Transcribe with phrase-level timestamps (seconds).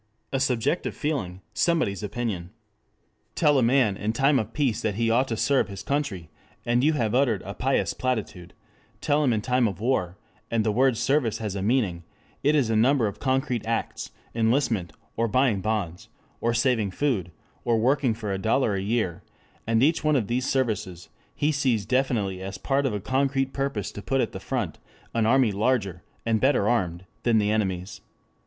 [0.33, 2.49] A subjective feeling, somebody's opinion.
[3.35, 6.31] Tell a man in time of peace that he ought to serve his country
[6.65, 8.55] and you have uttered a pious platitude,
[8.99, 10.17] Tell him in time of war,
[10.49, 12.01] and the word service has a meaning;
[12.41, 16.09] it is a number of concrete acts, enlistment, or buying bonds,
[16.39, 17.31] or saving food,
[17.63, 19.21] or working for a dollar a year,
[19.67, 23.91] and each one of these services he sees definitely as part of a concrete purpose
[23.91, 24.79] to put at the front
[25.13, 28.01] an army larger and better armed, than the enemy's.